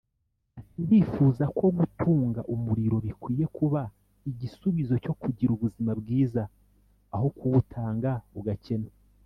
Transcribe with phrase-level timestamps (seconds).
[0.59, 3.81] Ati “Ndifuza ko gutunga umuriro bikwiye kuba
[4.29, 6.41] igisubizo cyo kugira ubuzima bwiza
[7.15, 8.89] aho kuwutunga ugakena